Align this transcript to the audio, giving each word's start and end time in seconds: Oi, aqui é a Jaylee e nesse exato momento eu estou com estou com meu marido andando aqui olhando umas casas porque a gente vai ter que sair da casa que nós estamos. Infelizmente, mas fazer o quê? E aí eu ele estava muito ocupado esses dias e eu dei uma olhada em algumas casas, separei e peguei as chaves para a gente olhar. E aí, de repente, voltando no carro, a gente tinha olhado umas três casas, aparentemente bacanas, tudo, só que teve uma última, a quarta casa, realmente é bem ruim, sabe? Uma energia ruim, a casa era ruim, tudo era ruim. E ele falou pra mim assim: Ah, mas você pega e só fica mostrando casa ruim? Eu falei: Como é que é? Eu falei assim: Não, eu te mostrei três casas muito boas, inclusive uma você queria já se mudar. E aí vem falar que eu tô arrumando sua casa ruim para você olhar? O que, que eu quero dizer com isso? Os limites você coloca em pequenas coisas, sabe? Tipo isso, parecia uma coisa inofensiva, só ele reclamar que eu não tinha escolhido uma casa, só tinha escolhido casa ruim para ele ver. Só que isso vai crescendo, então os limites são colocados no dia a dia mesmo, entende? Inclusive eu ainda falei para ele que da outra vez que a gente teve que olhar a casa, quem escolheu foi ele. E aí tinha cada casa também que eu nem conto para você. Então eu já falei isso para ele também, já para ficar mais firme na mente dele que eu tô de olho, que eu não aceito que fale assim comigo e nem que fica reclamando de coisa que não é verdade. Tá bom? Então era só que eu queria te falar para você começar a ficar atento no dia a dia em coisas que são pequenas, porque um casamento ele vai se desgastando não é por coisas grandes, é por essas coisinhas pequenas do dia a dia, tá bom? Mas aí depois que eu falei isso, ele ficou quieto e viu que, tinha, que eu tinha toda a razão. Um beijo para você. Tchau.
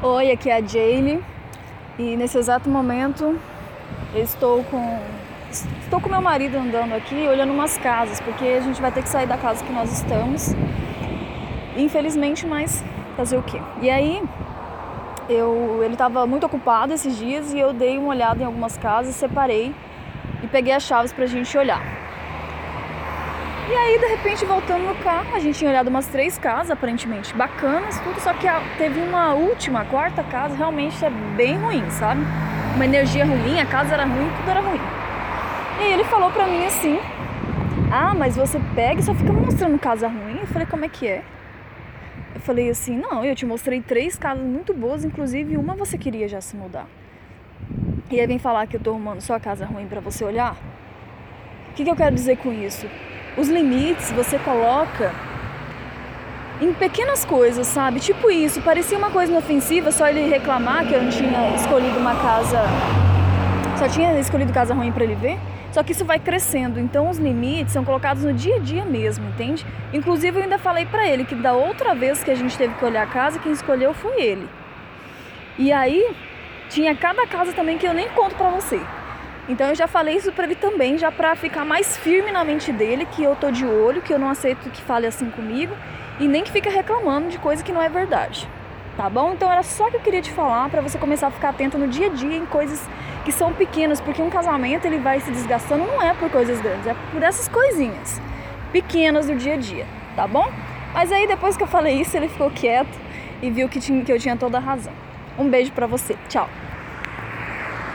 Oi, 0.00 0.30
aqui 0.30 0.48
é 0.48 0.54
a 0.54 0.60
Jaylee 0.60 1.20
e 1.98 2.16
nesse 2.16 2.38
exato 2.38 2.70
momento 2.70 3.36
eu 4.14 4.22
estou 4.22 4.62
com 4.62 5.00
estou 5.82 6.00
com 6.00 6.08
meu 6.08 6.20
marido 6.20 6.56
andando 6.56 6.94
aqui 6.94 7.26
olhando 7.26 7.52
umas 7.52 7.76
casas 7.76 8.20
porque 8.20 8.44
a 8.44 8.60
gente 8.60 8.80
vai 8.80 8.92
ter 8.92 9.02
que 9.02 9.08
sair 9.08 9.26
da 9.26 9.36
casa 9.36 9.64
que 9.64 9.72
nós 9.72 9.90
estamos. 9.90 10.54
Infelizmente, 11.76 12.46
mas 12.46 12.84
fazer 13.16 13.38
o 13.38 13.42
quê? 13.42 13.60
E 13.82 13.90
aí 13.90 14.22
eu 15.28 15.80
ele 15.82 15.94
estava 15.94 16.24
muito 16.28 16.46
ocupado 16.46 16.92
esses 16.92 17.18
dias 17.18 17.52
e 17.52 17.58
eu 17.58 17.72
dei 17.72 17.98
uma 17.98 18.10
olhada 18.10 18.40
em 18.40 18.46
algumas 18.46 18.76
casas, 18.78 19.16
separei 19.16 19.74
e 20.44 20.46
peguei 20.46 20.74
as 20.74 20.84
chaves 20.84 21.12
para 21.12 21.24
a 21.24 21.26
gente 21.26 21.58
olhar. 21.58 22.07
E 23.68 23.70
aí, 23.70 23.98
de 23.98 24.06
repente, 24.06 24.46
voltando 24.46 24.84
no 24.84 24.94
carro, 24.94 25.34
a 25.34 25.38
gente 25.38 25.58
tinha 25.58 25.70
olhado 25.70 25.88
umas 25.88 26.06
três 26.06 26.38
casas, 26.38 26.70
aparentemente 26.70 27.34
bacanas, 27.34 28.00
tudo, 28.00 28.18
só 28.18 28.32
que 28.32 28.46
teve 28.78 28.98
uma 28.98 29.34
última, 29.34 29.82
a 29.82 29.84
quarta 29.84 30.22
casa, 30.22 30.56
realmente 30.56 31.04
é 31.04 31.10
bem 31.10 31.58
ruim, 31.58 31.84
sabe? 31.90 32.22
Uma 32.74 32.86
energia 32.86 33.26
ruim, 33.26 33.60
a 33.60 33.66
casa 33.66 33.92
era 33.92 34.06
ruim, 34.06 34.26
tudo 34.38 34.50
era 34.50 34.60
ruim. 34.62 34.80
E 35.80 35.92
ele 35.92 36.02
falou 36.04 36.30
pra 36.30 36.46
mim 36.46 36.64
assim: 36.64 36.98
Ah, 37.92 38.14
mas 38.14 38.36
você 38.36 38.58
pega 38.74 39.00
e 39.00 39.02
só 39.02 39.14
fica 39.14 39.30
mostrando 39.34 39.78
casa 39.78 40.08
ruim? 40.08 40.38
Eu 40.40 40.46
falei: 40.46 40.66
Como 40.66 40.86
é 40.86 40.88
que 40.88 41.06
é? 41.06 41.22
Eu 42.34 42.40
falei 42.40 42.70
assim: 42.70 42.96
Não, 42.96 43.22
eu 43.22 43.36
te 43.36 43.44
mostrei 43.44 43.82
três 43.82 44.16
casas 44.16 44.44
muito 44.44 44.72
boas, 44.72 45.04
inclusive 45.04 45.58
uma 45.58 45.74
você 45.74 45.98
queria 45.98 46.26
já 46.26 46.40
se 46.40 46.56
mudar. 46.56 46.86
E 48.10 48.18
aí 48.18 48.26
vem 48.26 48.38
falar 48.38 48.66
que 48.66 48.76
eu 48.76 48.80
tô 48.80 48.90
arrumando 48.92 49.20
sua 49.20 49.38
casa 49.38 49.66
ruim 49.66 49.86
para 49.86 50.00
você 50.00 50.24
olhar? 50.24 50.56
O 51.70 51.74
que, 51.74 51.84
que 51.84 51.90
eu 51.90 51.96
quero 51.96 52.14
dizer 52.14 52.38
com 52.38 52.50
isso? 52.50 52.88
Os 53.36 53.48
limites 53.48 54.10
você 54.12 54.38
coloca 54.38 55.12
em 56.60 56.72
pequenas 56.72 57.24
coisas, 57.24 57.66
sabe? 57.66 58.00
Tipo 58.00 58.30
isso, 58.30 58.60
parecia 58.62 58.98
uma 58.98 59.10
coisa 59.10 59.30
inofensiva, 59.30 59.92
só 59.92 60.08
ele 60.08 60.28
reclamar 60.28 60.86
que 60.86 60.94
eu 60.94 61.02
não 61.02 61.10
tinha 61.10 61.54
escolhido 61.54 61.98
uma 61.98 62.16
casa, 62.16 62.60
só 63.76 63.88
tinha 63.88 64.18
escolhido 64.18 64.52
casa 64.52 64.74
ruim 64.74 64.90
para 64.90 65.04
ele 65.04 65.14
ver. 65.14 65.38
Só 65.70 65.82
que 65.82 65.92
isso 65.92 66.04
vai 66.04 66.18
crescendo, 66.18 66.80
então 66.80 67.10
os 67.10 67.18
limites 67.18 67.74
são 67.74 67.84
colocados 67.84 68.24
no 68.24 68.32
dia 68.32 68.56
a 68.56 68.58
dia 68.58 68.86
mesmo, 68.86 69.28
entende? 69.28 69.66
Inclusive 69.92 70.38
eu 70.38 70.42
ainda 70.44 70.58
falei 70.58 70.86
para 70.86 71.06
ele 71.06 71.24
que 71.24 71.34
da 71.34 71.52
outra 71.52 71.94
vez 71.94 72.24
que 72.24 72.30
a 72.30 72.34
gente 72.34 72.56
teve 72.56 72.74
que 72.74 72.84
olhar 72.84 73.02
a 73.02 73.06
casa, 73.06 73.38
quem 73.38 73.52
escolheu 73.52 73.92
foi 73.92 74.20
ele. 74.20 74.48
E 75.58 75.70
aí 75.70 76.10
tinha 76.70 76.96
cada 76.96 77.26
casa 77.26 77.52
também 77.52 77.76
que 77.76 77.86
eu 77.86 77.92
nem 77.92 78.08
conto 78.08 78.34
para 78.34 78.48
você. 78.48 78.80
Então 79.48 79.68
eu 79.68 79.74
já 79.74 79.88
falei 79.88 80.16
isso 80.16 80.30
para 80.30 80.44
ele 80.44 80.54
também, 80.54 80.98
já 80.98 81.10
para 81.10 81.34
ficar 81.34 81.64
mais 81.64 81.96
firme 81.96 82.30
na 82.30 82.44
mente 82.44 82.70
dele 82.70 83.06
que 83.06 83.22
eu 83.22 83.34
tô 83.34 83.50
de 83.50 83.64
olho, 83.64 84.02
que 84.02 84.12
eu 84.12 84.18
não 84.18 84.28
aceito 84.28 84.68
que 84.70 84.82
fale 84.82 85.06
assim 85.06 85.30
comigo 85.30 85.74
e 86.20 86.28
nem 86.28 86.44
que 86.44 86.52
fica 86.52 86.68
reclamando 86.68 87.28
de 87.28 87.38
coisa 87.38 87.64
que 87.64 87.72
não 87.72 87.80
é 87.80 87.88
verdade. 87.88 88.46
Tá 88.94 89.08
bom? 89.08 89.32
Então 89.32 89.50
era 89.50 89.62
só 89.62 89.88
que 89.88 89.96
eu 89.96 90.00
queria 90.00 90.20
te 90.20 90.30
falar 90.32 90.68
para 90.68 90.82
você 90.82 90.98
começar 90.98 91.28
a 91.28 91.30
ficar 91.30 91.50
atento 91.50 91.78
no 91.78 91.88
dia 91.88 92.08
a 92.08 92.10
dia 92.10 92.36
em 92.36 92.44
coisas 92.44 92.86
que 93.24 93.32
são 93.32 93.52
pequenas, 93.52 94.00
porque 94.00 94.20
um 94.20 94.28
casamento 94.28 94.84
ele 94.84 94.98
vai 94.98 95.20
se 95.20 95.30
desgastando 95.30 95.86
não 95.86 96.02
é 96.02 96.12
por 96.12 96.28
coisas 96.30 96.60
grandes, 96.60 96.86
é 96.86 96.94
por 97.12 97.22
essas 97.22 97.48
coisinhas 97.48 98.20
pequenas 98.72 99.28
do 99.28 99.34
dia 99.36 99.54
a 99.54 99.56
dia, 99.56 99.86
tá 100.14 100.26
bom? 100.26 100.50
Mas 100.92 101.10
aí 101.10 101.26
depois 101.26 101.56
que 101.56 101.62
eu 101.62 101.66
falei 101.66 102.00
isso, 102.00 102.16
ele 102.16 102.28
ficou 102.28 102.50
quieto 102.50 102.98
e 103.40 103.50
viu 103.50 103.68
que, 103.68 103.80
tinha, 103.80 104.04
que 104.04 104.12
eu 104.12 104.18
tinha 104.18 104.36
toda 104.36 104.58
a 104.58 104.60
razão. 104.60 104.92
Um 105.38 105.48
beijo 105.48 105.72
para 105.72 105.86
você. 105.86 106.16
Tchau. 106.28 106.48